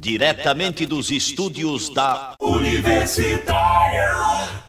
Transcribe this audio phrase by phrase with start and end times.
[0.00, 4.08] Diretamente dos estúdios da Universitária.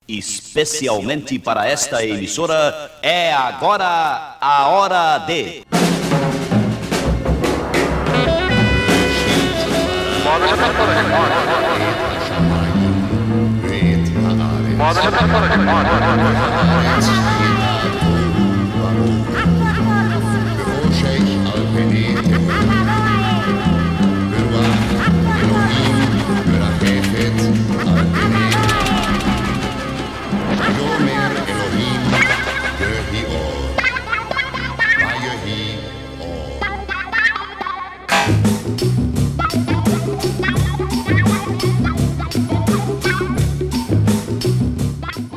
[0.05, 5.63] Especialmente para esta emissora, é agora a hora de.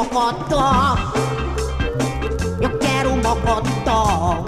[0.00, 0.96] Mocotó!
[2.58, 4.42] Eu quero Mocotó!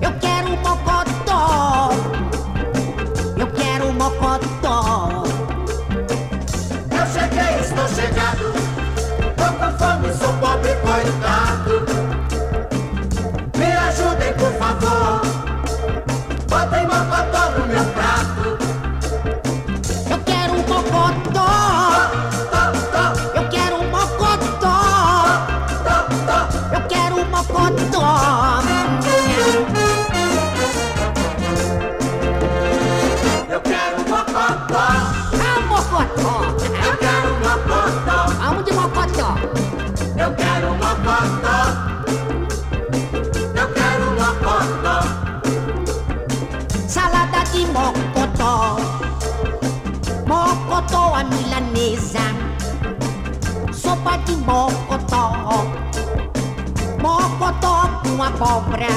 [0.00, 1.90] Eu quero Mocotó!
[3.36, 5.24] Eu quero Mocotó!
[6.90, 8.54] Eu cheguei, estou chegado.
[9.36, 11.47] Tô com fome, sou pobre, coitado.
[54.28, 55.32] De mocotó!
[57.00, 58.88] Mocotó com abóbora!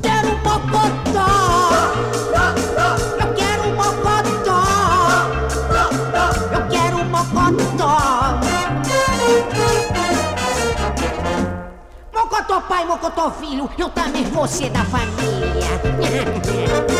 [0.00, 1.28] Quero um mocotó!
[3.20, 4.62] Eu quero um mocotó!
[6.52, 7.94] Eu quero um mocotó!
[12.14, 15.80] Mocotó pai, mocotó filho, eu também vou ser da família.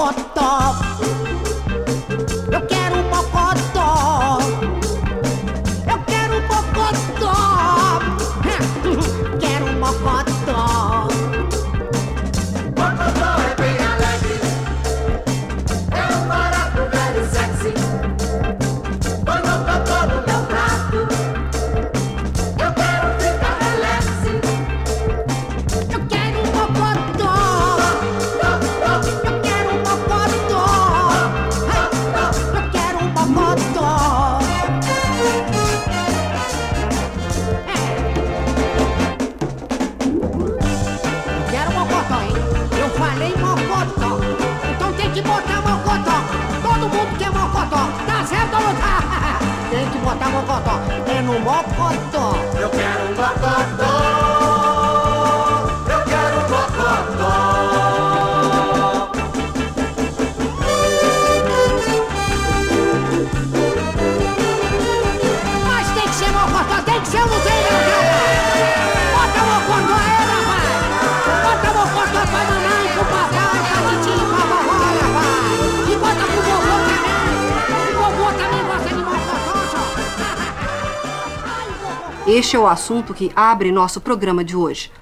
[0.00, 0.80] Quero um mocotó!
[0.80, 0.89] Eu
[33.30, 34.38] Mocotó!
[37.66, 37.74] É.
[41.50, 42.34] Quero mocotó, hein?
[42.78, 44.18] Eu falei mocotó!
[44.70, 46.24] Então tem que botar mocotó!
[46.60, 47.88] Todo mundo quer mocotó!
[48.06, 49.38] Tá certo ou não tá?
[49.70, 50.80] Tem que botar mocotó!
[51.06, 52.29] É no mocotó!
[82.32, 84.92] Este é o assunto que abre nosso programa de hoje.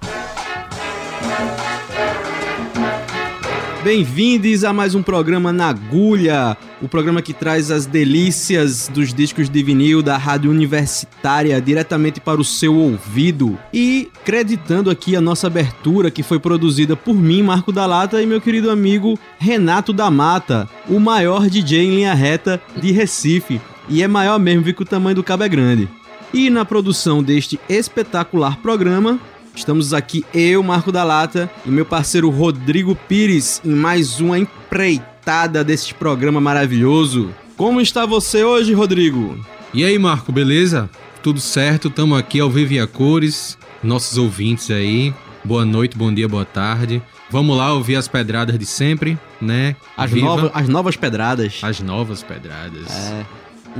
[3.84, 9.50] Bem-vindos a mais um programa na Agulha, o programa que traz as delícias dos discos
[9.50, 13.58] de vinil da Rádio Universitária diretamente para o seu ouvido.
[13.74, 18.26] E creditando aqui a nossa abertura que foi produzida por mim, Marco da Lata, e
[18.26, 23.60] meu querido amigo Renato da Mata, o maior DJ em linha reta de Recife.
[23.86, 25.97] E é maior mesmo, vi que o tamanho do cabo é grande.
[26.32, 29.18] E na produção deste espetacular programa,
[29.54, 35.64] estamos aqui eu, Marco da Lata, e meu parceiro Rodrigo Pires, em mais uma empreitada
[35.64, 37.30] deste programa maravilhoso.
[37.56, 39.38] Como está você hoje, Rodrigo?
[39.74, 40.88] E aí, Marco, beleza?
[41.22, 41.90] Tudo certo?
[41.90, 43.58] Tamo aqui ao vivo e a cores.
[43.82, 45.12] Nossos ouvintes aí.
[45.44, 47.02] Boa noite, bom dia, boa tarde.
[47.30, 49.76] Vamos lá ouvir as pedradas de sempre, né?
[49.96, 51.58] As, Viva nova- as novas pedradas.
[51.62, 52.86] as novas pedradas.
[52.90, 53.26] É.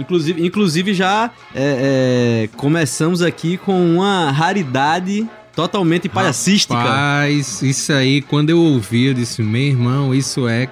[0.01, 6.75] Inclusive, inclusive já é, é, começamos aqui com uma raridade totalmente palhacística.
[6.75, 10.69] Rapaz, isso aí, quando eu ouvi, eu disse, meu irmão, isso é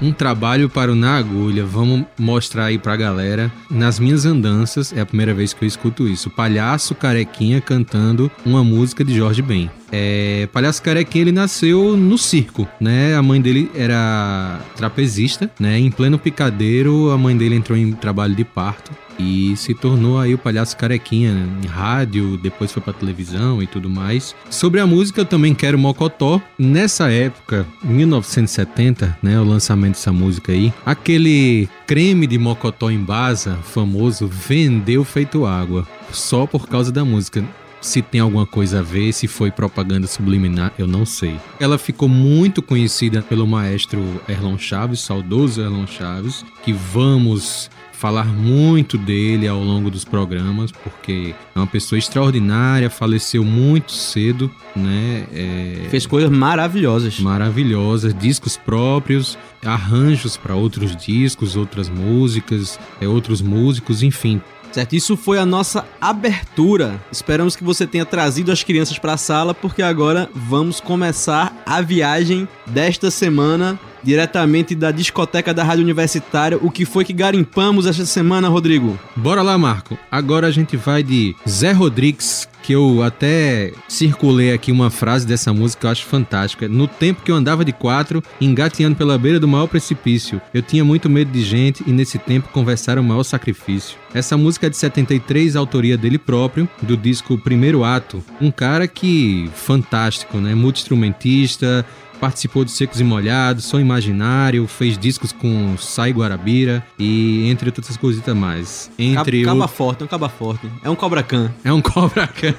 [0.00, 1.64] um trabalho para o Na Agulha.
[1.64, 3.50] Vamos mostrar aí pra galera.
[3.70, 6.30] Nas minhas andanças, é a primeira vez que eu escuto isso.
[6.30, 9.70] Palhaço Carequinha cantando uma música de Jorge Ben.
[9.90, 13.16] É, Palhaço Carequinha, ele nasceu no circo, né?
[13.16, 15.78] A mãe dele era trapezista, né?
[15.78, 20.34] Em pleno picadeiro, a mãe dele entrou em trabalho de parto e se tornou aí
[20.34, 21.60] o palhaço carequinha né?
[21.64, 24.34] em rádio, depois foi pra televisão e tudo mais.
[24.50, 26.40] Sobre a música eu também quero Mocotó.
[26.58, 33.56] Nessa época, 1970, né, o lançamento dessa música aí, aquele creme de Mocotó em Baza,
[33.62, 37.44] famoso, vendeu feito água, só por causa da música.
[37.80, 41.36] Se tem alguma coisa a ver, se foi propaganda subliminar, eu não sei.
[41.60, 48.96] Ela ficou muito conhecida pelo maestro Erlon Chaves, saudoso Erlon Chaves, que vamos falar muito
[48.96, 55.26] dele ao longo dos programas, porque é uma pessoa extraordinária, faleceu muito cedo, né?
[55.32, 57.18] É, Fez coisas maravilhosas.
[57.18, 64.40] maravilhosas, discos próprios, arranjos para outros discos, outras músicas, é, outros músicos, enfim.
[64.70, 64.94] Certo?
[64.94, 67.02] Isso foi a nossa abertura.
[67.10, 71.80] Esperamos que você tenha trazido as crianças para a sala, porque agora vamos começar a
[71.80, 76.58] viagem desta semana diretamente da discoteca da Rádio Universitária.
[76.60, 78.98] O que foi que garimpamos esta semana, Rodrigo?
[79.16, 79.98] Bora lá, Marco.
[80.10, 85.52] Agora a gente vai de Zé Rodrigues, que eu até circulei aqui uma frase dessa
[85.52, 86.68] música que eu acho fantástica.
[86.68, 90.84] No tempo que eu andava de quatro, engateando pela beira do maior precipício, eu tinha
[90.84, 93.96] muito medo de gente e nesse tempo conversar é o maior sacrifício.
[94.12, 98.22] Essa música é de 73, autoria dele próprio, do disco Primeiro Ato.
[98.40, 100.54] Um cara que fantástico, né?
[100.54, 101.84] Multi-instrumentista,
[102.20, 107.96] participou de Secos e Molhados, Som Imaginário, fez discos com Sai Guarabira e entre outras
[107.96, 108.90] coisitas mais.
[108.98, 109.60] Entre Caba, o...
[109.60, 110.70] caba forte, é um caba forte.
[110.82, 111.50] É um cobra can.
[111.64, 112.54] É um Cobra Khan.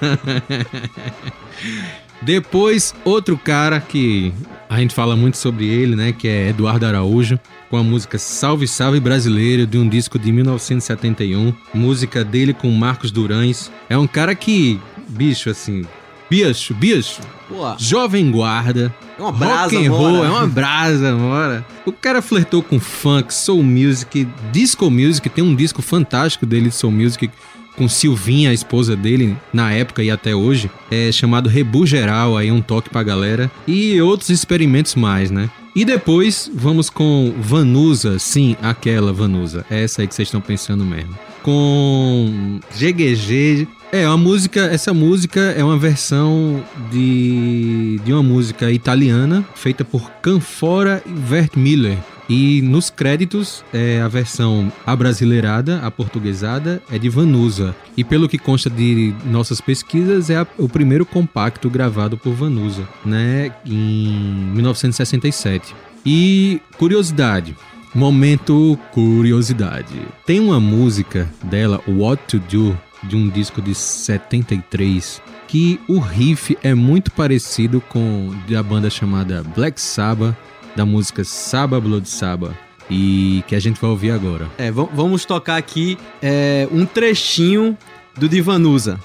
[2.21, 4.33] Depois, outro cara que
[4.69, 6.11] a gente fala muito sobre ele, né?
[6.11, 7.39] Que é Eduardo Araújo,
[7.69, 11.53] com a música Salve Salve Brasileiro, de um disco de 1971.
[11.73, 13.71] Música dele com Marcos Durães.
[13.89, 15.85] É um cara que, bicho, assim.
[16.29, 20.27] Bicho, bicho, Pô, jovem guarda, é uma brasa, rock and roll, mora.
[20.27, 21.65] é uma brasa, mora.
[21.85, 26.75] O cara flertou com funk, soul music, disco music, tem um disco fantástico dele de
[26.75, 27.31] soul music
[27.75, 32.51] com Silvinha, a esposa dele, na época e até hoje, é chamado Rebu Geral, aí
[32.51, 35.49] um toque pra galera, e outros experimentos mais, né?
[35.73, 41.17] E depois vamos com Vanusa, sim, aquela Vanusa, essa aí que vocês estão pensando mesmo.
[41.43, 49.43] Com GGG, é uma música, essa música é uma versão de, de uma música italiana
[49.55, 51.97] feita por Canfora e Vert Miller.
[52.29, 57.75] E nos créditos, é, a versão abrasileirada, a portuguesada, é de Vanusa.
[57.97, 62.87] E pelo que consta de nossas pesquisas, é a- o primeiro compacto gravado por Vanusa,
[63.03, 65.73] né, em 1967.
[66.05, 67.55] E curiosidade,
[67.93, 70.01] momento curiosidade.
[70.25, 76.57] Tem uma música dela, What to Do, de um disco de 73, que o riff
[76.63, 80.35] é muito parecido com da banda chamada Black Sabbath,
[80.75, 82.55] da música Saba Blood Saba,
[82.89, 84.47] e que a gente vai ouvir agora.
[84.57, 87.77] É, va- vamos tocar aqui é, um trechinho
[88.17, 88.99] do Divanusa.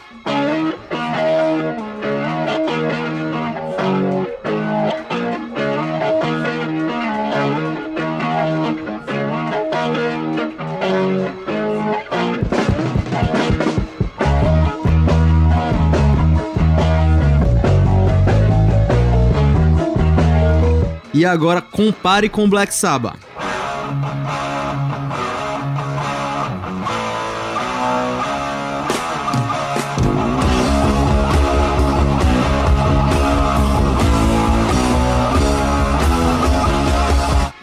[21.15, 23.17] E agora compare com Black Sabbath.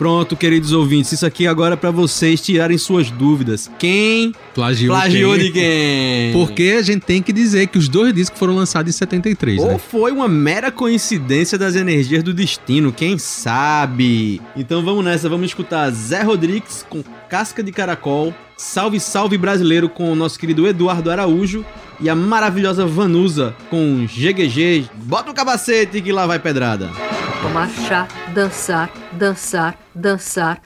[0.02, 3.70] Pronto, queridos ouvintes, isso aqui agora é pra vocês tirarem suas dúvidas.
[3.78, 5.44] Quem Plagiou, plagiou quem?
[5.44, 6.34] de quem?
[6.34, 9.68] Porque a gente tem que dizer que os dois discos foram lançados em 73, Ou
[9.68, 9.78] né?
[9.78, 14.42] foi uma mera coincidência das energias do destino, quem sabe?
[14.56, 20.12] Então vamos nessa, vamos escutar Zé Rodrigues com Casca de Caracol, Salve Salve Brasileiro com
[20.12, 21.64] o nosso querido Eduardo Araújo
[22.02, 24.90] e a maravilhosa Vanusa com GGG.
[25.04, 26.90] Bota o capacete que lá vai pedrada.
[27.42, 30.62] Vou marchar, dançar, dançar, dançar.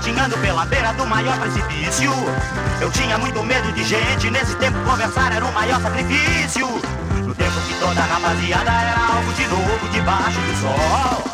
[0.00, 2.10] Engatinhando pela beira do maior precipício.
[2.80, 6.66] Eu tinha muito medo de gente, nesse tempo conversar era o maior sacrifício.
[7.26, 11.24] No tempo que toda rapaziada era algo de novo debaixo do sol.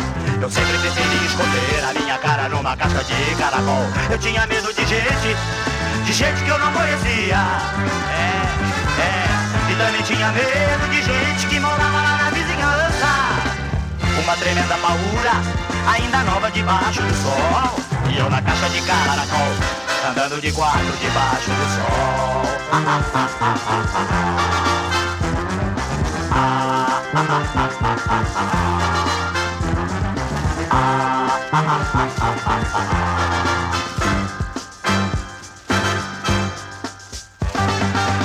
[0.42, 3.87] Eu sempre preferi esconder a minha cara numa casca de caracol.
[4.11, 5.37] Eu tinha medo de gente,
[6.04, 7.37] de gente que eu não conhecia.
[8.11, 8.42] É,
[9.00, 11.96] é, e também tinha medo de gente que morava.
[14.23, 15.32] Uma tremenda paura,
[15.87, 17.80] ainda nova debaixo do sol.
[18.11, 19.52] E eu na caixa de caracol,
[20.08, 22.56] andando de quatro debaixo do sol.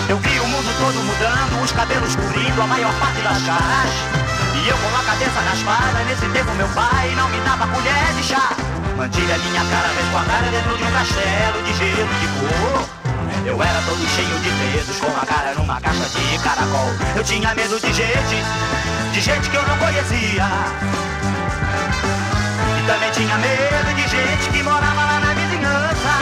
[0.10, 4.21] Eu vi o mundo todo mudando, os cabelos cobrindo a maior parte das caras.
[4.64, 8.24] E eu com a cabeça raspada, nesse tempo meu pai não me dava colher de
[8.24, 8.56] chá.
[8.96, 13.02] Mantive a minha cara resguardada dentro de um castelo de gelo de cor.
[13.44, 16.90] Eu era todo cheio de dedos, com a cara numa caixa de caracol.
[17.16, 18.44] Eu tinha medo de gente,
[19.12, 20.48] de gente que eu não conhecia.
[22.78, 26.14] E também tinha medo de gente que morava lá na vizinhança.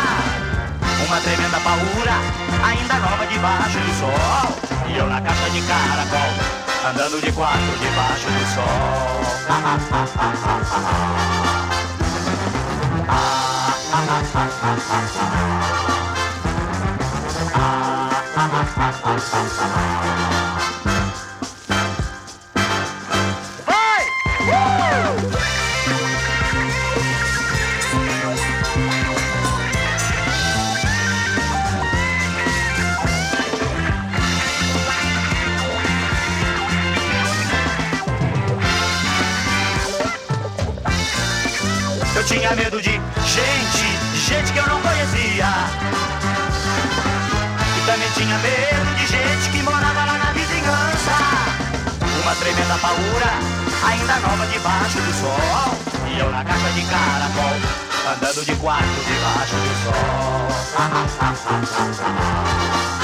[1.06, 2.18] Uma tremenda paura,
[2.64, 4.70] ainda nova debaixo do sol.
[4.88, 6.59] E eu na caixa de caracol,
[6.90, 8.66] andando de quatro debaixo do sol.
[17.54, 17.90] Vai!
[44.50, 45.48] gente que eu não conhecia.
[47.78, 51.12] E também tinha medo de gente que morava lá na vizinhança.
[52.24, 53.34] Uma tremenda paura,
[53.86, 55.78] ainda nova debaixo do sol.
[56.08, 57.56] E eu na caixa de caracol,
[58.12, 60.00] andando de quatro debaixo do sol.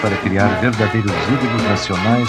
[0.00, 2.28] para criar verdadeiros ídolos nacionais.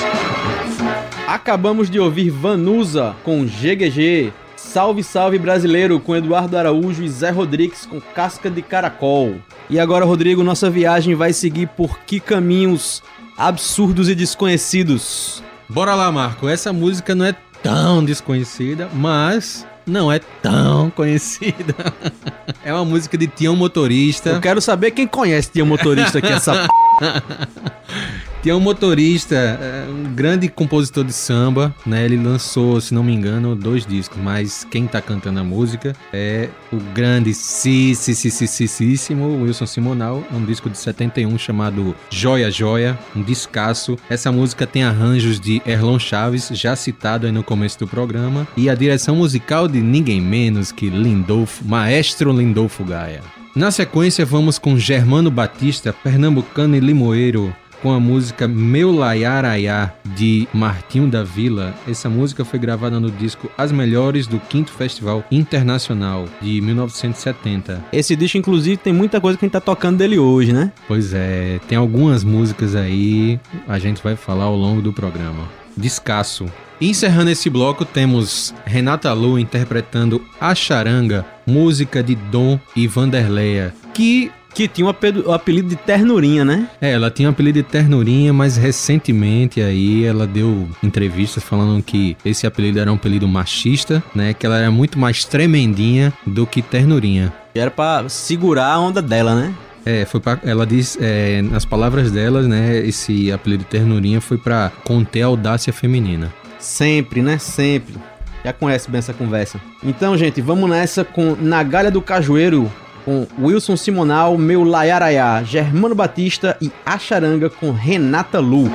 [1.27, 4.33] Acabamos de ouvir Vanusa com GGG.
[4.55, 9.35] Salve, salve brasileiro com Eduardo Araújo e Zé Rodrigues com Casca de Caracol.
[9.69, 13.01] E agora, Rodrigo, nossa viagem vai seguir por que caminhos
[13.37, 15.41] absurdos e desconhecidos?
[15.67, 16.49] Bora lá, Marco.
[16.49, 21.75] Essa música não é tão desconhecida, mas não é tão conhecida.
[22.61, 24.31] É uma música de Tião Motorista.
[24.31, 26.67] Eu quero saber quem conhece Tião Motorista aqui, essa p...
[28.41, 32.05] Tem um motorista, é, um grande compositor de samba, né?
[32.05, 36.47] Ele lançou, se não me engano, dois discos, mas quem tá cantando a música é
[36.71, 43.97] o grande Cissississississimo Wilson Simonal, um disco de 71 chamado Joia Joia, um descasso.
[44.09, 48.69] Essa música tem arranjos de Erlon Chaves, já citado aí no começo do programa, e
[48.69, 53.21] a direção musical de ninguém menos que Lindolfo, maestro Lindolfo Gaia.
[53.53, 60.47] Na sequência, vamos com Germano Batista, pernambucano e limoeiro, com a música Meu Laiaraiá, de
[60.53, 61.73] Martinho da Vila.
[61.87, 67.85] Essa música foi gravada no disco As Melhores do 5 Festival Internacional, de 1970.
[67.91, 70.71] Esse disco, inclusive, tem muita coisa que a gente tá tocando dele hoje, né?
[70.87, 75.47] Pois é, tem algumas músicas aí, a gente vai falar ao longo do programa.
[75.75, 76.45] Descasso.
[76.81, 84.31] Encerrando esse bloco, temos Renata Lu interpretando A Charanga, música de Dom e Vanderleia, que
[84.59, 86.67] que tinha o apelido, de Ternurinha, né?
[86.81, 92.17] É, ela tinha o apelido de Ternurinha, mas recentemente aí ela deu entrevistas falando que
[92.25, 94.33] esse apelido era um apelido machista, né?
[94.33, 97.31] Que ela era muito mais tremendinha do que Ternurinha.
[97.55, 99.55] E era pra segurar a onda dela, né?
[99.85, 104.69] É, foi pra, ela diz, é, nas palavras delas, né, esse apelido Ternurinha foi pra
[104.83, 106.33] conter a audácia feminina.
[106.59, 107.37] Sempre, né?
[107.37, 107.95] Sempre.
[108.43, 109.59] Já conhece bem essa conversa.
[109.81, 112.69] Então, gente, vamos nessa com Nagalha do Cajueiro,
[113.09, 118.65] com Wilson Simonal, Meu Laiaraiá, Germano Batista e Acharanga com Renata Lu.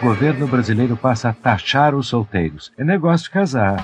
[0.00, 2.72] O governo brasileiro passa a taxar os solteiros.
[2.78, 3.76] É negócio casar.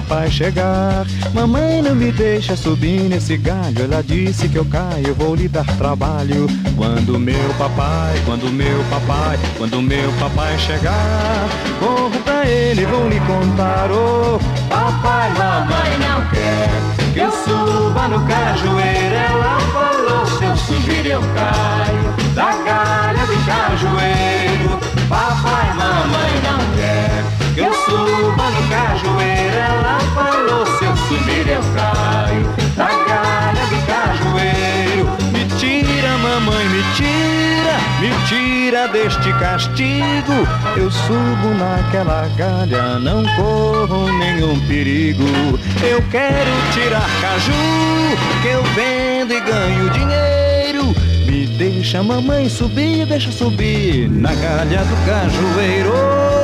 [0.00, 1.06] Papai chegar.
[1.34, 3.84] Mamãe não me deixa subir nesse galho.
[3.84, 6.46] Ela disse que eu caio, vou lhe dar trabalho.
[6.76, 13.20] Quando meu papai, quando meu papai, quando meu papai chegar, corro pra ele, vou lhe
[13.20, 13.90] contar.
[13.90, 16.70] Oh, papai, mamãe não quer
[17.12, 19.14] que eu suba no cajueiro.
[19.14, 24.80] Ela falou: se eu subir eu caio da galha do cajueiro.
[25.08, 29.56] Papai, mamãe não quer que eu suba no cajueiro.
[29.56, 29.79] Ela
[38.92, 40.46] deste castigo.
[40.76, 45.24] Eu subo naquela galha, não corro nenhum perigo.
[45.82, 47.52] Eu quero tirar caju,
[48.42, 50.94] que eu vendo e ganho dinheiro.
[51.26, 56.39] Me deixa, mamãe, subir, deixa subir na galha do cajueiro.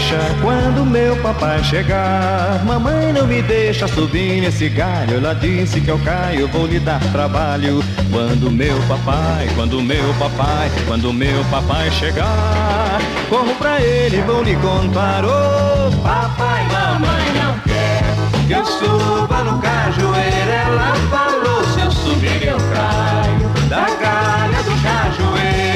[0.00, 2.64] Queixa quando meu papai chegar.
[2.64, 5.18] Mamãe não me deixa subir nesse galho.
[5.18, 7.82] Ela disse que eu caio, vou lhe dar trabalho.
[8.10, 14.56] Quando meu papai, quando meu papai, quando meu papai chegar, corro pra ele, vou lhe
[14.56, 15.22] contar.
[15.24, 20.50] Oh, papai, mamãe não quer que eu suba no cajueiro.
[20.50, 25.69] Ela falou: se eu subir eu caio da galha do cajueiro.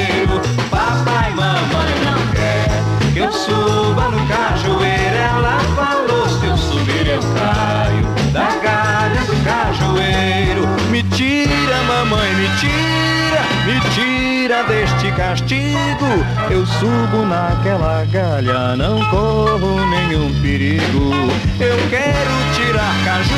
[3.25, 5.15] Eu suba no cajueiro.
[5.15, 10.67] Ela falou: se eu subir eu caio da galha do cajueiro.
[10.89, 16.05] Me tira, mamãe, me tira, me tira deste castigo.
[16.49, 21.11] Eu subo naquela galha, não corro nenhum perigo.
[21.59, 23.33] Eu quero tirar caju,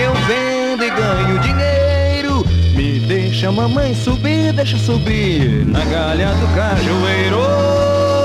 [0.00, 2.46] eu vendo e ganho dinheiro.
[2.74, 8.15] Me deixa, mamãe, subir, deixa subir na galha do cajueiro.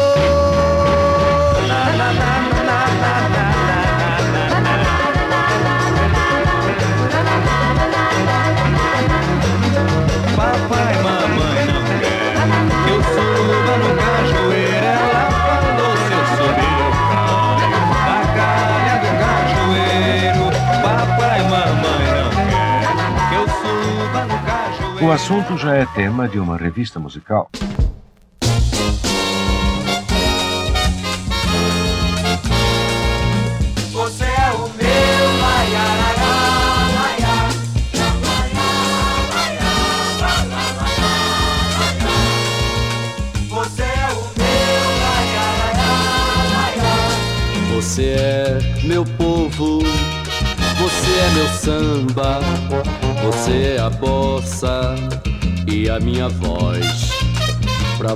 [25.12, 27.50] Assunto já é tema de uma revista musical.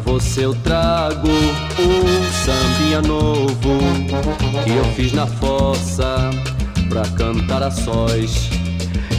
[0.05, 3.79] Você eu trago um sambinha novo
[4.63, 6.29] que eu fiz na fossa
[6.87, 8.49] pra cantar a sós.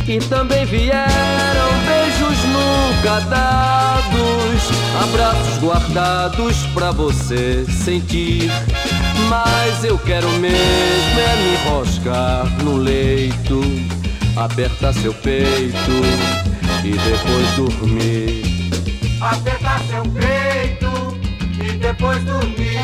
[0.07, 4.63] E também vieram beijos nunca dados,
[5.03, 8.49] abraços guardados pra você sentir.
[9.29, 13.61] Mas eu quero mesmo é me enroscar no leito,
[14.37, 15.93] apertar seu peito
[16.85, 18.43] e depois dormir.
[19.21, 20.36] Apertar seu peito
[21.97, 22.79] depois dormir.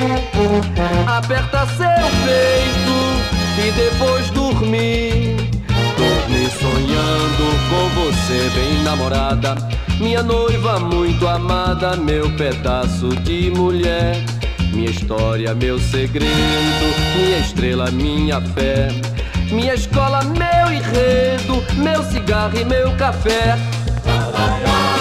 [1.07, 1.87] Aperta seu
[2.25, 2.97] peito
[3.59, 5.37] e depois dormir.
[5.97, 9.55] Dormir sonhando com você, bem namorada.
[10.01, 14.17] Minha noiva muito amada, meu pedaço de mulher.
[14.73, 16.33] Minha história, meu segredo,
[17.17, 18.89] minha estrela, minha fé.
[19.51, 23.59] Minha escola, meu enredo, meu cigarro e meu café.
[24.03, 24.92] Você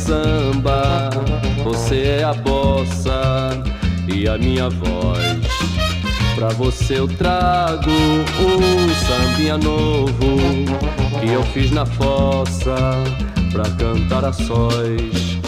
[0.00, 1.10] samba,
[1.62, 3.62] você é a bossa
[4.08, 5.46] e a minha voz.
[6.34, 10.14] Pra você eu trago um sambinha novo
[11.20, 12.74] que eu fiz na fossa
[13.52, 15.38] pra cantar a sós.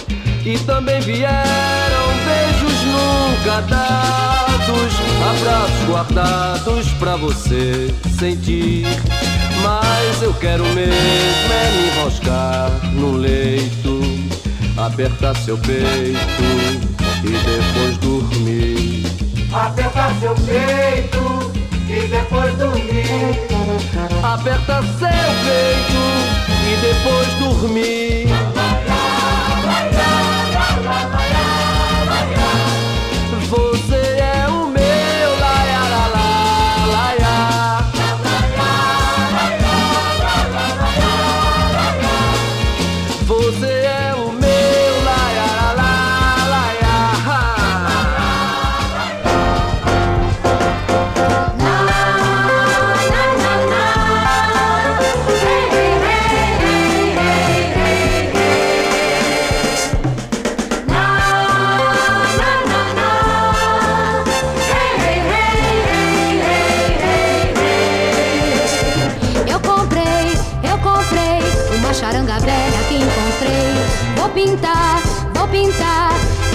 [0.44, 4.92] E também vieram beijos nunca dados,
[5.30, 8.86] abraços guardados pra você sentir.
[9.62, 14.00] Mas eu quero mesmo é me enroscar no leito,
[14.86, 16.18] apertar seu peito
[17.24, 19.06] e depois dormir.
[19.52, 21.52] Apertar seu peito
[21.88, 23.04] e depois dormir.
[24.22, 25.08] Aperta seu
[25.44, 26.02] peito
[26.66, 28.26] e depois dormir.
[74.32, 74.98] Pintar,
[75.34, 76.10] vou pintar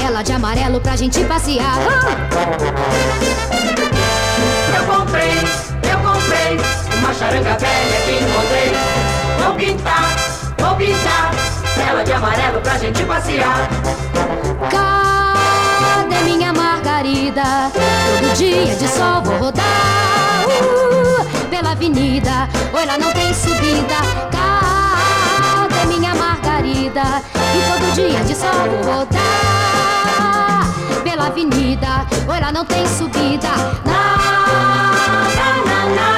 [0.06, 1.78] ela de amarelo pra gente passear.
[4.76, 5.38] Eu comprei,
[5.92, 6.58] eu comprei
[6.98, 8.72] uma charanga velha que encontrei.
[9.44, 10.16] Vou pintar,
[10.58, 11.32] vou pintar
[11.88, 13.70] ela de amarelo pra gente passear.
[14.72, 17.72] Cadê minha margarida?
[17.74, 22.50] Todo dia de sol vou rodar uh, pela avenida.
[22.74, 23.96] Oi, lá não tem subida.
[24.32, 24.57] Cadê
[26.88, 27.22] margarida?
[27.36, 28.50] E todo dia de sol
[28.84, 30.66] vou rodar
[31.04, 32.06] pela avenida.
[32.28, 33.50] Lá não tem subida.
[33.86, 34.18] Na,
[35.96, 36.17] na,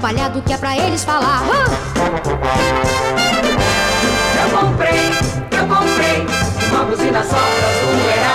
[0.00, 1.42] atrapalhado que é pra eles falar.
[4.42, 5.10] Eu comprei,
[5.52, 6.26] eu comprei
[6.72, 8.34] uma buzina só pra zoeira.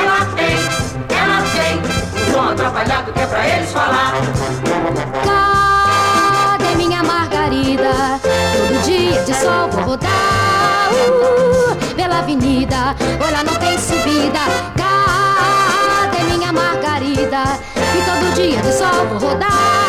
[0.00, 0.56] Ela tem,
[1.18, 1.76] ela tem
[2.22, 4.14] um som atrapalhado que é pra eles falar.
[6.56, 8.18] Cadê minha margarida?
[8.22, 12.96] Todo dia de sol vou rodar uh, pela avenida.
[13.22, 14.40] Olha, não tem subida.
[14.78, 17.42] Cadê minha margarida?
[17.76, 19.79] E todo dia de sol vou rodar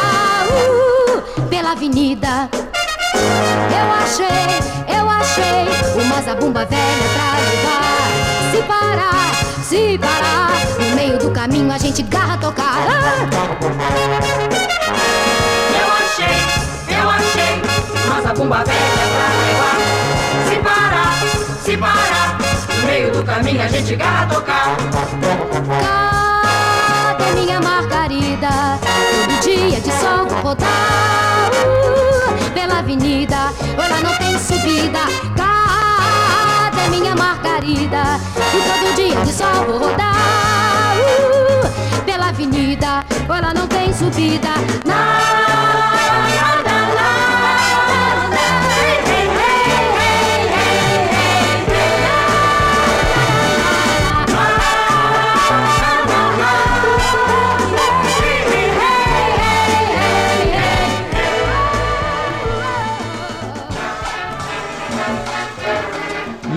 [1.71, 2.49] avenida.
[3.13, 4.25] Eu achei,
[4.93, 5.67] eu achei
[6.03, 8.09] uma zabumba velha pra levar.
[8.51, 9.31] Se parar,
[9.63, 12.75] se parar, no meio do caminho a gente garra tocar.
[12.89, 13.15] Ah!
[15.79, 16.35] Eu achei,
[16.97, 17.61] eu achei
[18.05, 19.77] uma zabumba velha pra levar.
[20.49, 21.13] Se parar,
[21.63, 22.37] se parar,
[22.77, 24.75] no meio do caminho a gente garra tocar.
[30.51, 31.49] Rodar
[32.53, 33.37] pela avenida.
[33.77, 34.99] Ela não tem subida.
[35.37, 38.19] Cadê minha margarida?
[38.53, 40.97] E todo dia de sol vou rodar
[42.05, 43.03] pela avenida.
[43.29, 44.49] Ela não tem subida.
[44.85, 46.70] Nada,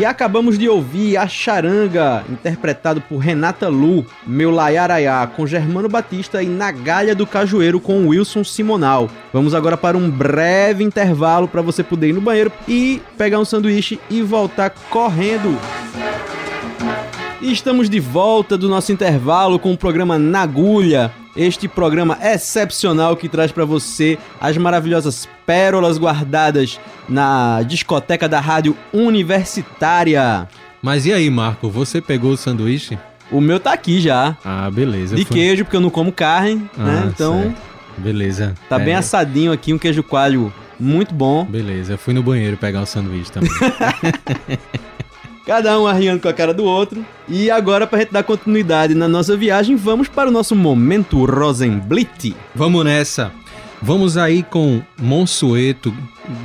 [0.05, 6.43] E acabamos de ouvir a Charanga, interpretado por Renata Lu, Meu Laiaraiá, com Germano Batista
[6.43, 9.09] e Nagalha do Cajueiro com Wilson Simonal.
[9.33, 13.47] Vamos agora para um breve intervalo para você poder ir no banheiro e pegar um
[13.47, 15.59] sanduíche e voltar correndo.
[17.41, 23.51] Estamos de volta do nosso intervalo com o programa Nagulha, este programa excepcional que traz
[23.53, 30.49] para você as maravilhosas pérolas guardadas na discoteca da rádio universitária.
[30.83, 32.99] Mas e aí, Marco, você pegou o sanduíche?
[33.31, 34.37] O meu tá aqui já.
[34.45, 35.17] Ah, beleza.
[35.17, 37.03] De Foi- queijo, porque eu não como carne, né?
[37.05, 37.57] Ah, Então certo.
[37.97, 38.55] Beleza.
[38.69, 41.45] tá bem É, assadinho aqui, um queijo coalho muito bom.
[41.45, 43.51] Beleza, eu fui no banheiro pegar o sanduíche também.
[45.47, 47.05] Cada um arriando com a cara do outro.
[47.29, 52.35] E agora, pra gente dar continuidade na nossa viagem, vamos para o nosso momento Rosenblit.
[52.55, 53.31] Vamos nessa.
[53.83, 55.95] Vamos aí com Monsueto,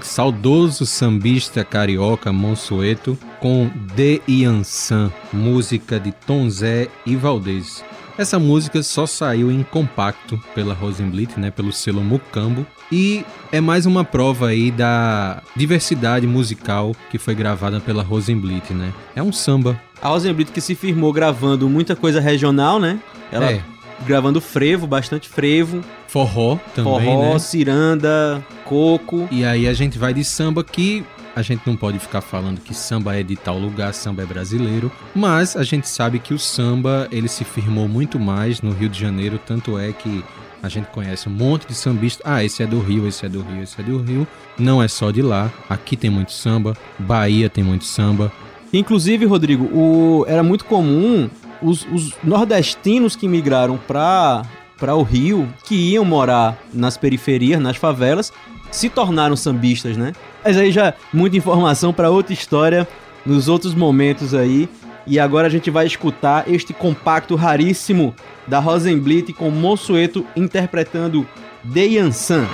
[0.01, 7.81] saudoso sambista carioca Monsueto, com De Iansan, música de Tom Zé e Valdez.
[8.19, 13.85] Essa música só saiu em compacto pela Rosenblit, né, pelo selo Mucambo, e é mais
[13.85, 18.91] uma prova aí da diversidade musical que foi gravada pela Rosenblit, né?
[19.15, 19.81] É um samba.
[20.01, 22.99] A Rosenblit que se firmou gravando muita coisa regional, né?
[23.31, 23.61] Ela É.
[24.05, 25.81] gravando frevo, bastante frevo.
[26.05, 27.39] Forró também, forró, né?
[27.39, 29.29] ciranda, coco.
[29.31, 31.05] E aí a gente vai de samba que
[31.35, 34.91] a gente não pode ficar falando que samba é de tal lugar, samba é brasileiro,
[35.15, 38.99] mas a gente sabe que o samba ele se firmou muito mais no Rio de
[38.99, 40.23] Janeiro, tanto é que
[40.61, 42.21] a gente conhece um monte de sambistas.
[42.25, 44.27] Ah, esse é do Rio, esse é do Rio, esse é do Rio.
[44.57, 45.49] Não é só de lá.
[45.69, 48.29] Aqui tem muito samba, Bahia tem muito samba.
[48.73, 51.29] Inclusive, Rodrigo, o- era muito comum
[51.61, 54.43] os, os nordestinos que migraram para
[54.77, 58.31] para o Rio, que iam morar nas periferias, nas favelas,
[58.71, 60.13] se tornaram sambistas, né?
[60.43, 62.87] Mas aí já muita informação para outra história
[63.25, 64.69] nos outros momentos aí.
[65.05, 68.13] E agora a gente vai escutar este compacto raríssimo
[68.47, 71.27] da Rosenblit com Monsueto interpretando
[71.63, 72.47] De Yansan.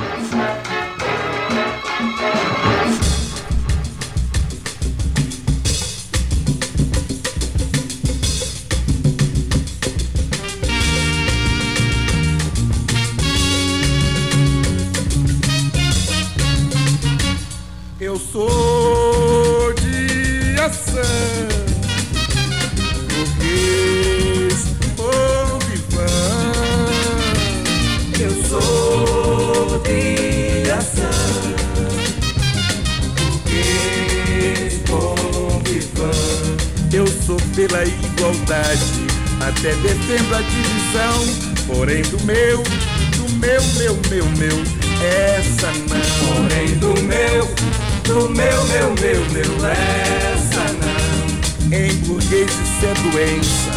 [48.22, 51.78] Meu, meu, meu, meu, essa não.
[51.78, 53.72] Em burguês isso é doença,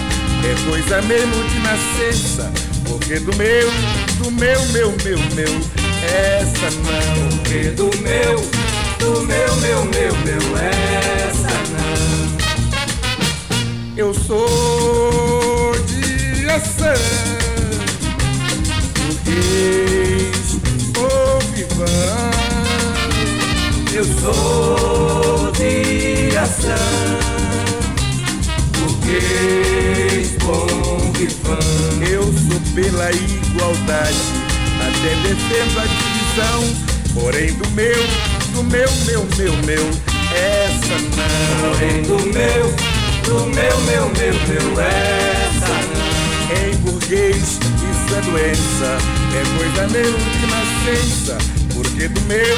[0.44, 2.52] é coisa mesmo de nascença.
[2.84, 3.68] Porque do meu,
[4.18, 5.60] do meu, meu, meu, meu,
[6.04, 7.28] essa não.
[7.38, 8.40] Porque do meu,
[9.00, 12.38] do meu, meu, meu, meu, essa não.
[13.96, 16.94] Eu sou de ação,
[18.94, 20.56] burguês
[20.96, 22.47] ou vivã.
[23.98, 26.72] Eu sou de ação,
[28.78, 31.58] burguês ou vivã.
[32.08, 34.16] Eu sou pela igualdade,
[34.86, 36.60] até defendo a divisão.
[37.12, 38.00] Porém do meu,
[38.54, 39.90] do meu, meu, meu, meu,
[40.32, 41.72] essa não.
[41.72, 42.72] Porém do meu,
[43.24, 46.68] do meu, meu, meu, meu, essa não.
[46.70, 47.58] Em burguês
[47.98, 48.98] isso é doença,
[49.34, 51.38] é coisa mesmo de nascença.
[51.74, 52.56] Porque do meu,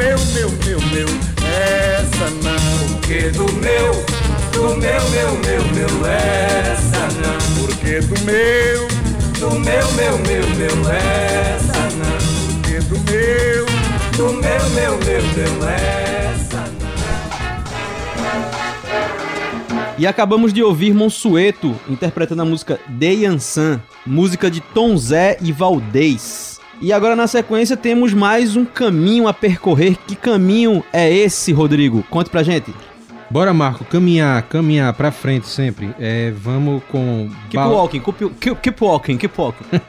[0.00, 1.06] meu, meu, meu, meu,
[1.44, 2.88] essa não.
[2.88, 3.92] Porque do meu,
[4.50, 7.36] do meu, meu, meu, meu, essa não.
[7.60, 8.88] Porque do meu,
[9.38, 12.16] do meu, meu, meu, meu, essa não.
[12.62, 13.66] Porque do meu,
[14.16, 16.90] do meu, meu, meu, meu, essa não.
[19.98, 25.52] E acabamos de ouvir Monsueto interpretando a música De Yansan, música de Tom Zé e
[25.52, 26.49] Valdez.
[26.80, 29.98] E agora na sequência temos mais um caminho a percorrer.
[30.06, 32.02] Que caminho é esse, Rodrigo?
[32.08, 32.72] Conte pra gente.
[33.30, 35.94] Bora, Marco, caminhar, caminhar pra frente sempre.
[36.00, 37.28] É, vamos com.
[37.50, 39.64] Keep walking, keep, keep walking, keep walking.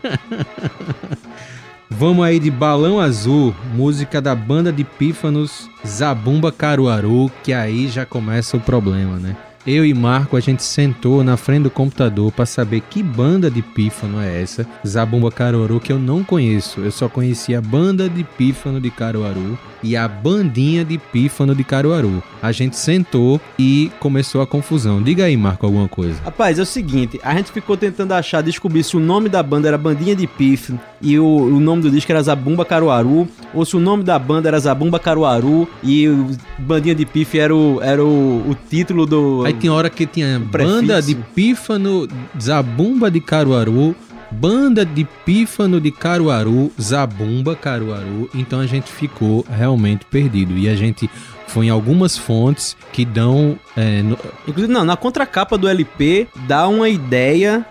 [1.93, 8.05] Vamos aí de Balão Azul, música da banda de pífanos Zabumba Caruaru, que aí já
[8.05, 9.35] começa o problema, né?
[9.65, 13.61] Eu e Marco, a gente sentou na frente do computador pra saber que banda de
[13.61, 16.81] pífano é essa, Zabumba Caruaru, que eu não conheço.
[16.81, 21.63] Eu só conhecia a banda de pífano de Caruaru e a bandinha de pífano de
[21.63, 22.23] Caruaru.
[22.41, 25.01] A gente sentou e começou a confusão.
[25.01, 26.19] Diga aí, Marco, alguma coisa.
[26.23, 29.67] Rapaz, é o seguinte, a gente ficou tentando achar, descobrir se o nome da banda
[29.67, 33.75] era Bandinha de Pif e o, o nome do disco era Zabumba Caruaru, ou se
[33.75, 36.27] o nome da banda era Zabumba Caruaru e o
[36.59, 39.43] Bandinha de Pif era o, era o, o título do...
[39.45, 42.07] Aí tinha hora que tinha banda de pífano
[42.39, 43.95] Zabumba de Caruaru,
[44.31, 48.29] banda de pífano de Caruaru, Zabumba Caruaru.
[48.33, 50.57] Então a gente ficou realmente perdido.
[50.57, 51.09] E a gente
[51.47, 53.57] foi em algumas fontes que dão.
[53.75, 57.65] é, no- Inclusive, não, na contracapa do LP dá uma ideia,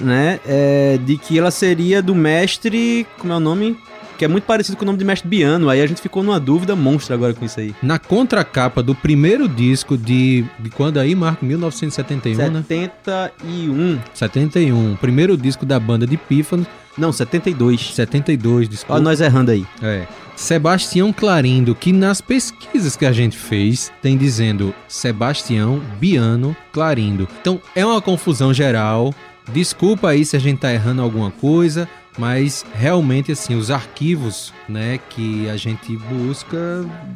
[0.00, 3.76] né, é, de que ela seria do mestre, como é o nome?
[4.18, 5.68] Que é muito parecido com o nome de mestre Biano.
[5.68, 7.74] Aí a gente ficou numa dúvida monstra agora com isso aí.
[7.82, 10.44] na contracapa do primeiro disco de.
[10.60, 11.44] De quando aí, Marco?
[11.44, 12.62] 1971, né?
[12.62, 14.00] 71.
[14.14, 14.96] 71.
[15.00, 16.66] Primeiro disco da banda de pífanos.
[16.96, 17.92] Não, 72.
[17.92, 18.94] 72, desculpa.
[18.94, 19.66] Olha nós errando aí.
[19.82, 20.06] É.
[20.36, 27.28] Sebastião Clarindo, que nas pesquisas que a gente fez, tem dizendo Sebastião Biano Clarindo.
[27.40, 29.14] Então é uma confusão geral.
[29.52, 31.88] Desculpa aí se a gente tá errando alguma coisa,
[32.18, 36.56] mas realmente assim, os arquivos, né, que a gente busca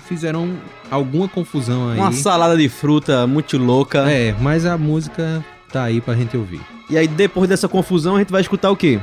[0.07, 0.57] fizeram
[0.91, 1.99] alguma confusão aí.
[1.99, 4.11] Uma salada de fruta muito louca.
[4.11, 6.61] É, mas a música tá aí pra gente ouvir.
[6.91, 9.01] E aí depois dessa confusão a gente vai escutar o quê?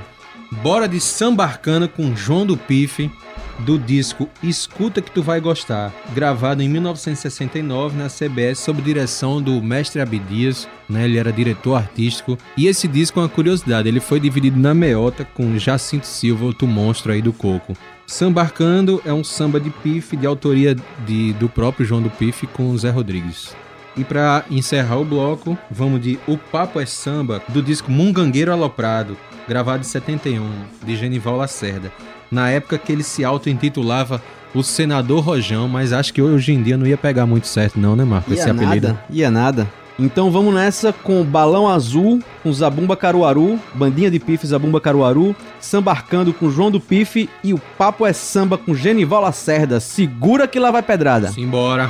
[0.63, 3.11] Bora de Sambarcana com João do Pife,
[3.59, 9.61] do disco Escuta que tu vai gostar, gravado em 1969 na CBS sob direção do
[9.61, 11.05] mestre Abdias, né?
[11.05, 12.37] Ele era diretor artístico.
[12.57, 16.67] E esse disco é uma curiosidade, ele foi dividido na meota com Jacinto Silva, outro
[16.67, 17.75] monstro aí do coco.
[18.07, 20.75] Sambarcando é um samba de pife de autoria
[21.05, 23.55] de, do próprio João do Pife com Zé Rodrigues.
[23.97, 29.17] E pra encerrar o bloco, vamos de O Papo é Samba, do disco Mungangueiro Aloprado,
[29.47, 30.47] gravado em 71,
[30.85, 31.91] de Genival Lacerda.
[32.31, 34.21] Na época que ele se auto-intitulava
[34.53, 37.95] o Senador Rojão, mas acho que hoje em dia não ia pegar muito certo não,
[37.95, 38.33] né, Marco?
[38.33, 38.87] Esse ia apelido.
[38.87, 39.67] nada, ia nada.
[39.97, 46.33] Então vamos nessa com Balão Azul, com Zabumba Caruaru, Bandinha de Pife Zabumba Caruaru, Sambarcando
[46.33, 49.79] com João do Pife e o Papo é Samba com Genival Lacerda.
[49.79, 51.31] Segura que lá vai pedrada.
[51.31, 51.89] Simbora.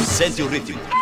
[0.00, 0.99] Sente o ritmo.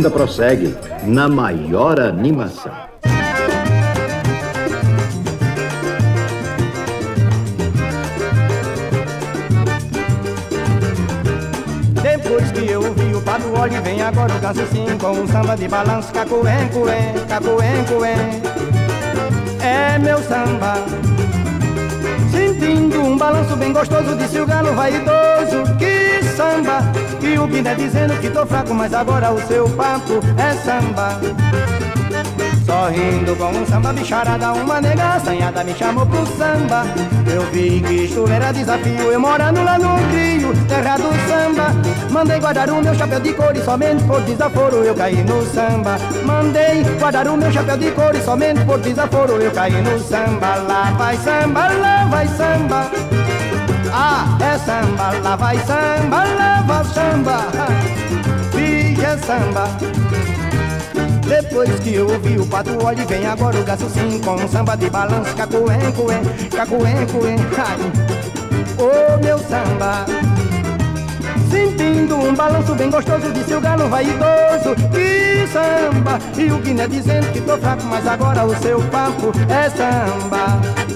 [0.00, 0.74] Ainda prossegue
[1.04, 2.72] na maior animação.
[12.02, 15.68] Depois que eu ouvi o Padre Olho, vem agora o sim com um samba de
[15.68, 18.42] balanço, cacuém, cuém, cacuém, cuém.
[19.62, 20.76] É meu samba.
[22.30, 25.76] Sentindo um balanço bem gostoso, disse o galo vaidoso.
[25.78, 26.99] Que samba!
[27.40, 31.18] O Guiné dizendo que tô fraco, mas agora o seu papo é samba.
[32.66, 36.84] Sorrindo com um samba bicharada, uma nega assanhada me chamou pro samba.
[37.32, 41.74] Eu vi que isto era desafio, eu morando lá no Rio, terra do samba.
[42.10, 45.96] Mandei guardar o meu chapéu de couro e somente por desaforo eu caí no samba.
[46.24, 50.56] Mandei guardar o meu chapéu de couro e somente por desaforo eu caí no samba.
[50.68, 53.19] Lá vai samba, lá vai samba.
[54.02, 57.36] Ah, é samba, lá vai samba, lá vai samba.
[58.50, 59.68] Fique é samba.
[61.28, 64.74] Depois que eu ouvi o pato olhe, vem agora o gato sim com um samba
[64.74, 67.76] de balanço, cacuém, cuém, cacuém, cuém, ai.
[68.78, 70.06] Ô meu samba,
[71.50, 77.30] sentindo um balanço bem gostoso, disse o galo vaidoso, que samba, e o Guiné dizendo
[77.34, 80.89] que tô fraco, mas agora o seu papo é samba.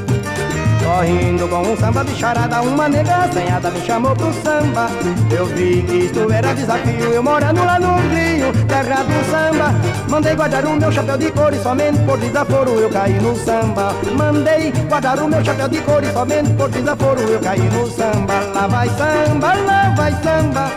[0.85, 4.91] Sorrindo com um samba bicharada, uma nega assanhada me chamou pro samba.
[5.35, 9.74] Eu vi que isto era desafio, eu morando lá no Rio, terra do samba.
[10.11, 13.95] Mandei guardar o meu chapéu de couro e somente por desaforo eu caí no samba.
[14.14, 18.35] Mandei guardar o meu chapéu de couro e somente por desaforo eu caí no samba.
[18.55, 20.70] Lá vai samba, lá vai samba.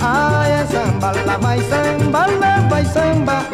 [0.00, 3.44] Ah, é samba, lá vai samba, lá vai samba.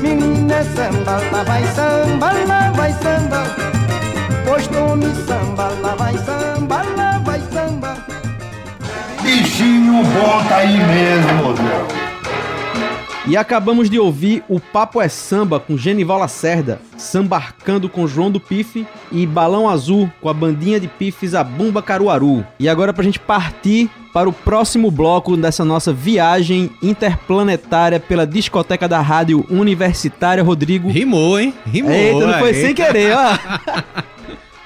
[0.00, 3.75] Menina é samba, lá vai samba, lá vai samba.
[4.56, 7.94] Pois tome samba, lá vai samba, lá vai samba.
[9.22, 12.06] Bichinho bom tá aí mesmo, Deus.
[13.26, 18.40] E acabamos de ouvir o Papo é Samba com Genival Lacerda, sambarcando com João do
[18.40, 22.42] Pife e Balão Azul com a bandinha de pifes a Bumba Caruaru.
[22.58, 28.88] E agora pra gente partir para o próximo bloco dessa nossa viagem interplanetária pela discoteca
[28.88, 30.88] da rádio universitária, Rodrigo.
[30.88, 31.52] Rimou, hein?
[31.66, 31.92] Rimou.
[31.92, 32.62] Eita, não foi aí.
[32.62, 34.06] sem querer, ó.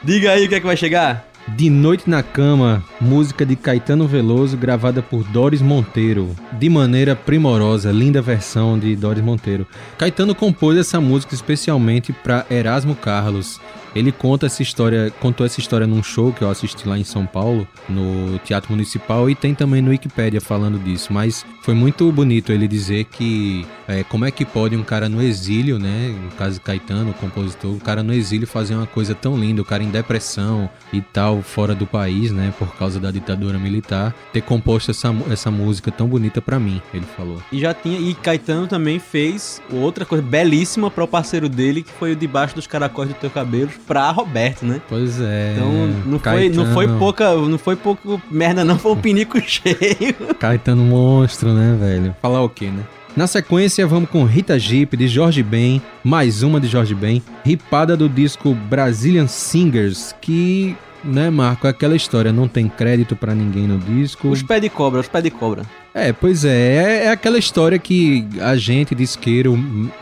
[0.02, 1.28] Diga aí o que é que vai chegar.
[1.48, 6.34] De Noite na Cama, música de Caetano Veloso, gravada por Doris Monteiro.
[6.52, 9.66] De maneira primorosa, linda versão de Doris Monteiro.
[9.98, 13.60] Caetano compôs essa música especialmente para Erasmo Carlos.
[13.94, 17.26] Ele conta essa história, contou essa história num show que eu assisti lá em São
[17.26, 21.12] Paulo, no Teatro Municipal, e tem também no Wikipédia falando disso.
[21.12, 25.20] Mas foi muito bonito ele dizer que é, como é que pode um cara no
[25.20, 26.14] exílio, né?
[26.22, 29.62] No caso de Caetano, o compositor, o cara no exílio fazer uma coisa tão linda,
[29.62, 32.54] o cara em depressão e tal, fora do país, né?
[32.58, 37.06] Por causa da ditadura militar, ter composto essa, essa música tão bonita pra mim, ele
[37.16, 37.42] falou.
[37.50, 37.98] E já tinha.
[37.98, 42.54] E Caetano também fez outra coisa belíssima para o parceiro dele, que foi o Debaixo
[42.54, 44.80] dos Caracóis do Teu Cabelo, pra Roberto, né?
[44.88, 45.54] Pois é.
[45.54, 45.70] Então
[46.06, 47.34] não foi, não foi pouca.
[47.34, 50.14] Não foi pouco merda, não, foi um pinico cheio.
[50.38, 52.14] Caetano monstro, né, velho?
[52.20, 52.84] Falar o quê, né?
[53.16, 57.96] Na sequência, vamos com Rita Jeep, de Jorge Ben, mais uma de Jorge Ben, ripada
[57.96, 63.66] do disco Brazilian Singers, que, né, Marco, é aquela história, não tem crédito pra ninguém
[63.66, 64.28] no disco.
[64.28, 65.64] Os pés de cobra, os pés de cobra.
[65.94, 69.58] É, pois é, é, é aquela história que a gente, disqueiro,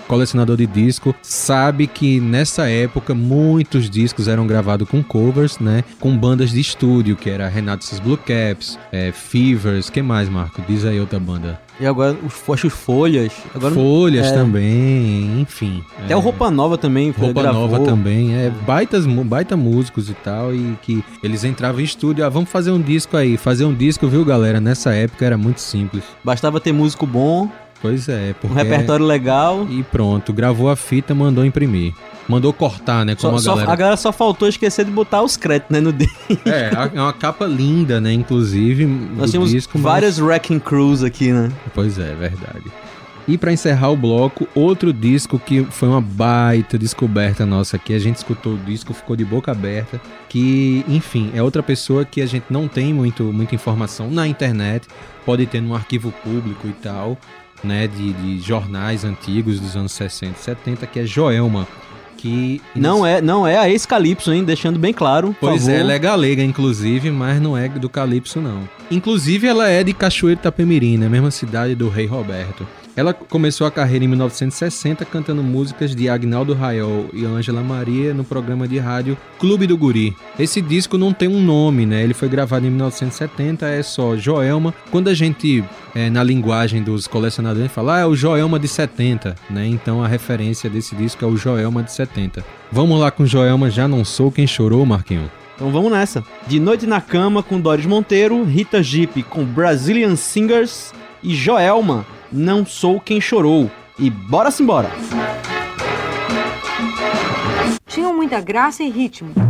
[0.07, 5.83] colecionador de disco, sabe que nessa época muitos discos eram gravados com covers, né?
[5.99, 10.63] Com bandas de estúdio, que era Renatos Blue Caps, é, Fevers, que mais, Marco?
[10.69, 11.61] Diz aí outra banda.
[11.81, 13.33] E agora os, acho os Folhas.
[13.55, 15.83] Agora, Folhas é, também, enfim.
[16.05, 17.11] Até é, o Roupa Nova também.
[17.11, 17.69] Roupa gravou.
[17.69, 22.29] Nova também, é baitas, baita músicos e tal, e que eles entravam em estúdio, ah,
[22.29, 24.61] vamos fazer um disco aí, fazer um disco, viu, galera?
[24.61, 25.78] Nessa época era muito simples.
[26.25, 27.51] Bastava ter músico bom,
[27.81, 28.55] Pois é, um porque...
[28.57, 29.65] repertório legal.
[29.71, 31.95] E pronto, gravou a fita, mandou imprimir.
[32.29, 33.73] Mandou cortar, né, como Só, a só- galera...
[33.73, 36.17] a galera só faltou esquecer de botar os créditos, né, no disco.
[36.45, 41.33] É, é uma capa linda, né, inclusive, Nós tínhamos disco, mas- várias Wrecking Crews aqui,
[41.33, 41.51] né?
[41.73, 42.65] Pois é, verdade.
[43.29, 47.93] E pra encerrar o bloco, outro disco que foi uma baita descoberta nossa aqui.
[47.93, 50.01] A gente escutou o disco, ficou de boca aberta.
[50.31, 54.89] Que, enfim, é outra pessoa que a gente não tem muito, muita informação na internet.
[55.27, 57.19] Pode ter num arquivo público e tal,
[57.63, 57.87] né?
[57.87, 61.69] De, de jornais antigos dos anos 60 e 70, que é Joelma.
[62.17, 64.43] Que Não é, não é a ex-Calypso, hein?
[64.43, 65.37] Deixando bem claro.
[65.39, 65.75] Pois favor.
[65.75, 68.67] é, ela é galega, inclusive, mas não é do Calypso, não.
[68.91, 72.67] Inclusive, ela é de Cachoeiro Itapemirim, na mesma cidade do Rei Roberto.
[72.99, 78.25] Ela começou a carreira em 1960 cantando músicas de Agnaldo Raiol e Ângela Maria no
[78.25, 80.17] programa de rádio Clube do Guri.
[80.37, 82.03] Esse disco não tem um nome, né?
[82.03, 84.75] Ele foi gravado em 1970, é só Joelma.
[84.91, 85.63] Quando a gente,
[85.95, 89.65] é, na linguagem dos colecionadores, fala, ah, é o Joelma de 70, né?
[89.65, 92.45] Então a referência desse disco é o Joelma de 70.
[92.73, 95.31] Vamos lá com Joelma, Já Não Sou Quem Chorou, Marquinho.
[95.55, 96.25] Então vamos nessa.
[96.49, 100.93] De Noite na Cama com Doris Monteiro, Rita Jeep com Brazilian Singers
[101.23, 103.71] e Joelma, Não Sou Quem Chorou.
[103.99, 104.91] E bora-se embora!
[107.87, 109.48] Tinham muita graça e ritmo.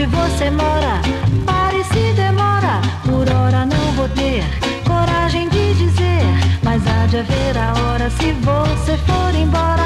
[0.00, 1.02] Onde você mora,
[1.44, 2.80] pare se demora.
[3.04, 4.42] Por hora não vou ter
[4.86, 6.22] coragem de dizer,
[6.62, 9.79] mas há de haver a hora se você for embora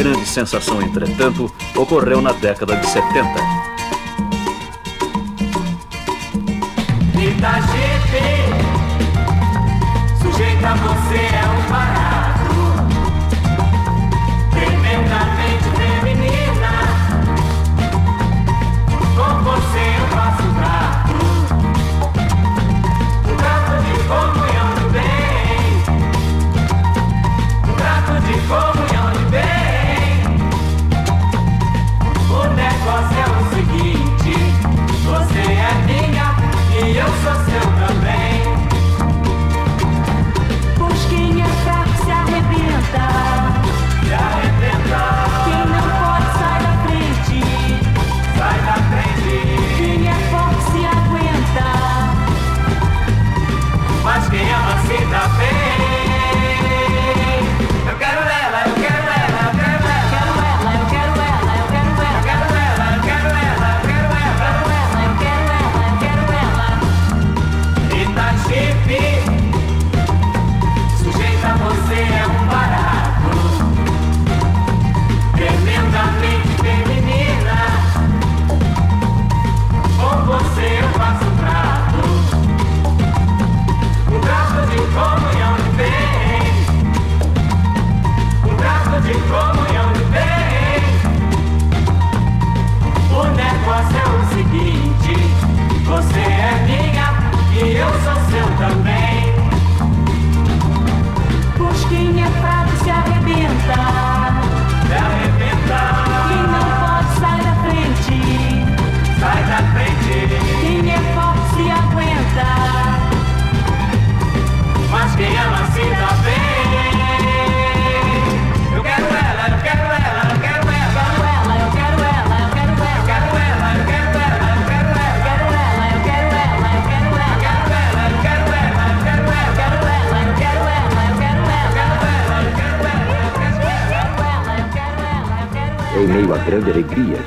[0.00, 3.28] grande sensação, entretanto, ocorreu na década de 70.
[7.14, 8.16] Rita GP,
[10.22, 12.09] sujeita você é um barato,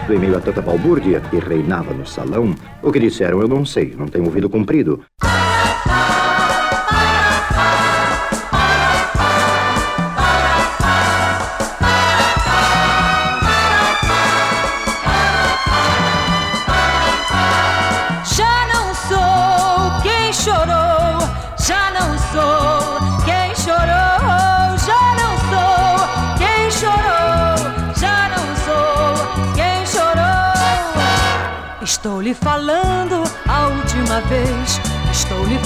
[0.08, 2.54] do e-mail a tanta balbúrdia que reinava no salão.
[2.82, 5.01] O que disseram eu não sei, não tenho ouvido comprido.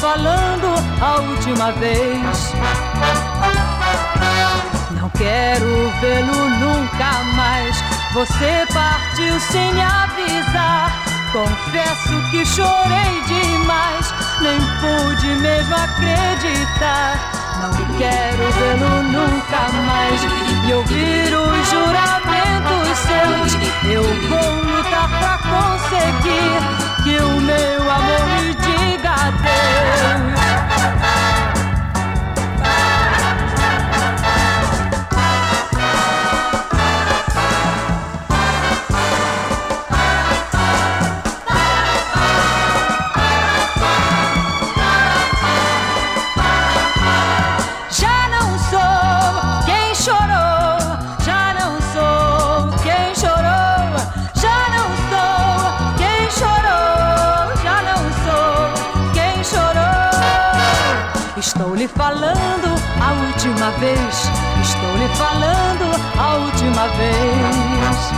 [0.07, 0.69] Falando
[1.01, 2.53] a última vez.
[4.91, 7.75] Não quero vê-lo nunca mais.
[8.13, 11.03] Você partiu sem avisar.
[11.33, 17.19] Confesso que chorei demais, nem pude mesmo acreditar.
[17.61, 20.21] Não quero vê-lo nunca mais
[20.69, 23.51] e ouvir os juramentos seus.
[23.83, 28.76] Eu vou lutar pra conseguir que o meu amor me diga
[29.17, 30.37] adeus.
[30.37, 31.56] Já
[63.79, 68.11] vez, estou lhe falando a última vez.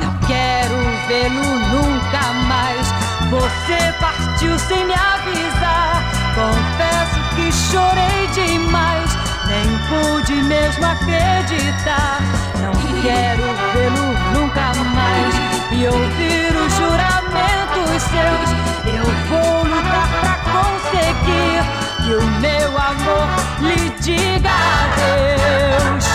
[0.00, 2.86] Não quero vê-lo nunca mais.
[3.30, 6.02] Você partiu sem me avisar.
[6.34, 9.10] Confesso que chorei demais,
[9.46, 12.20] nem pude mesmo acreditar.
[12.62, 13.42] Não quero
[13.74, 15.34] vê-lo nunca mais
[15.72, 18.94] e ouvir os juramentos seus.
[18.94, 19.57] Eu vou
[22.08, 23.28] que o meu amor
[23.60, 26.07] lhe diga adeus.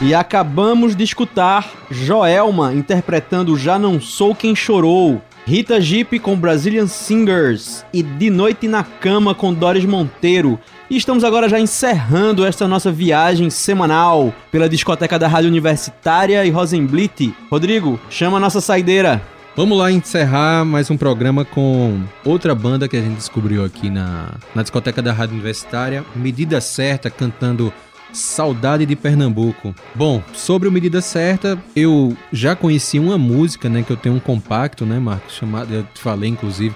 [0.00, 6.86] E acabamos de escutar Joelma interpretando Já Não Sou Quem Chorou, Rita Jeep com Brazilian
[6.86, 10.56] Singers e De Noite na Cama com Doris Monteiro.
[10.88, 16.50] E estamos agora já encerrando esta nossa viagem semanal pela discoteca da Rádio Universitária e
[16.50, 17.34] Rosenblit.
[17.50, 19.20] Rodrigo, chama a nossa saideira.
[19.56, 24.34] Vamos lá encerrar mais um programa com outra banda que a gente descobriu aqui na,
[24.54, 27.72] na discoteca da Rádio Universitária, Medida Certa, cantando
[28.12, 29.74] Saudade de Pernambuco.
[29.94, 34.20] Bom, sobre o Medida Certa, eu já conheci uma música, né, que eu tenho um
[34.20, 36.74] compacto, né, Marcos, chamado, eu te falei inclusive,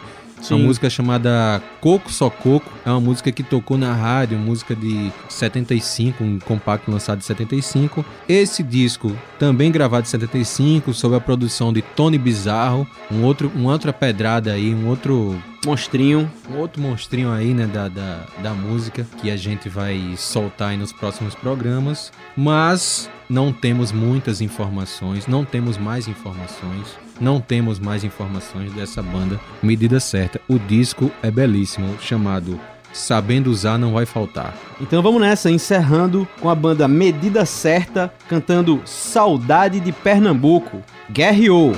[0.50, 0.64] uma Sim.
[0.64, 2.68] música chamada Coco Só Coco.
[2.84, 8.04] É uma música que tocou na rádio, música de 75, um compacto lançado em 75.
[8.28, 13.72] Esse disco, também gravado em 75, sob a produção de Tony Bizarro, um outro, uma
[13.72, 19.06] outra pedrada aí, um outro monstrinho, um outro monstrinho aí, né, da, da, da música
[19.18, 22.12] que a gente vai soltar aí nos próximos programas.
[22.36, 29.40] Mas não temos muitas informações, não temos mais informações, não temos mais informações dessa banda
[29.62, 30.40] Medida Certa.
[30.48, 32.60] O disco é belíssimo, chamado
[32.92, 34.54] Sabendo Usar Não Vai Faltar.
[34.80, 40.82] Então vamos nessa, encerrando com a banda Medida Certa cantando Saudade de Pernambuco.
[41.10, 41.72] Guerreou!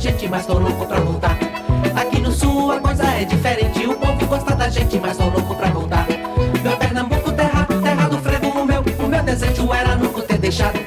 [0.00, 1.36] Gente, mas tô louco pra voltar.
[1.94, 5.54] Aqui no sul a coisa é diferente, o povo gosta da gente, mas tô louco
[5.54, 6.06] pra voltar.
[6.62, 10.78] Meu Pernambuco, terra, terra do frevo, o meu, o meu desejo era nunca ter deixado.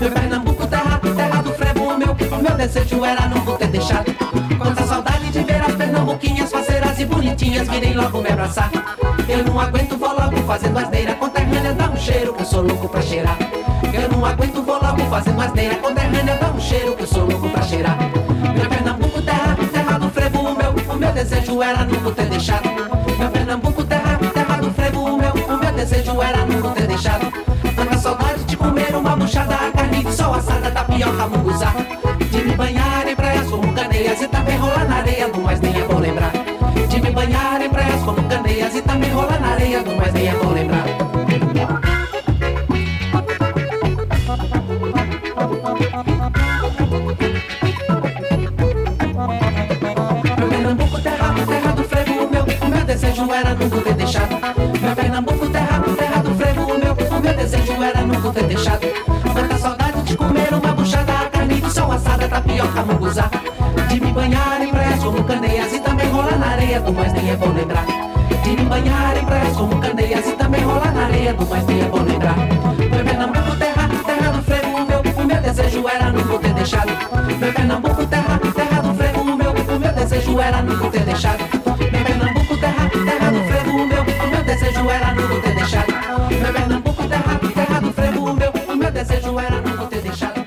[0.00, 4.14] Meu Pernambuco, terra, terra do frevo, o meu, o meu desejo era nunca ter deixado.
[4.56, 8.70] Quanta saudade de ver as pernambuquinhas faceiras e bonitinhas virem logo me abraçar.
[9.28, 12.88] Eu não aguento, vou logo fazendo asneira, conterrânea dá um cheiro que eu sou louco
[12.88, 13.36] pra cheirar.
[13.92, 17.48] Eu não aguento, vou logo fazendo asneira, conterrânea dá um cheiro que eu sou louco
[17.48, 17.98] pra cheirar.
[21.24, 22.66] Desejo era nunca ter deixado.
[23.18, 27.30] Meu Pernambuco, terra, terra do frevo, o meu, o meu desejo era nunca ter deixado.
[27.76, 31.74] Tanta saudade de comer uma buchada, carne de sol assada, tapioca, munguzá.
[32.30, 35.60] De me banhar em praias como Caneia, candeias e também rolar na areia, do mais
[35.60, 36.32] nem é bom lembrar.
[36.88, 40.28] De me banhar em praias como candeias e também rolar na areia, do mais nem
[40.28, 40.79] é bom lembrar.
[66.80, 67.84] Do mais nem é bom lembrar.
[68.42, 71.80] De me banhar em praias como candeias e também rolar na areia, do mais nem
[71.80, 72.36] é bom lembrar.
[72.36, 76.92] Meu Pernambuco, terra, terra do frevo, o meu, o meu desejo era nunca ter deixado.
[77.38, 81.44] Meu Pernambuco, terra, terra do frevo, o meu, o meu desejo era nunca ter deixado.
[81.78, 85.92] Meu Pernambuco, terra, terra do frevo, o meu, o meu desejo era nunca ter deixado.
[86.30, 90.44] Meu Pernambuco, terra, terra do frevo, o meu, o meu desejo era nunca ter deixado.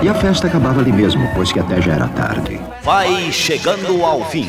[0.00, 2.60] E a festa acabava ali mesmo, pois que até já era tarde.
[2.82, 4.48] Vai chegando ao fim.